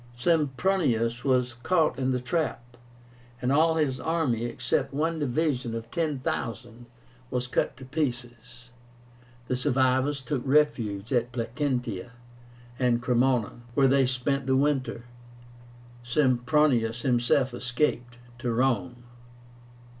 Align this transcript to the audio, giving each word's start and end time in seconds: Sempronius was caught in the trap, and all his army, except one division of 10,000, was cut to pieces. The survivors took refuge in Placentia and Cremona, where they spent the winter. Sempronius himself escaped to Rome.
Sempronius 0.13 1.23
was 1.23 1.53
caught 1.61 1.99
in 1.99 2.09
the 2.09 2.19
trap, 2.19 2.75
and 3.39 3.51
all 3.51 3.75
his 3.75 3.99
army, 3.99 4.45
except 4.45 4.95
one 4.95 5.19
division 5.19 5.75
of 5.75 5.91
10,000, 5.91 6.87
was 7.29 7.45
cut 7.45 7.77
to 7.77 7.85
pieces. 7.85 8.71
The 9.47 9.55
survivors 9.55 10.19
took 10.19 10.41
refuge 10.43 11.11
in 11.11 11.27
Placentia 11.27 12.13
and 12.79 12.99
Cremona, 12.99 13.61
where 13.75 13.87
they 13.87 14.07
spent 14.07 14.47
the 14.47 14.57
winter. 14.57 15.05
Sempronius 16.01 17.03
himself 17.03 17.53
escaped 17.53 18.17
to 18.39 18.51
Rome. 18.51 19.03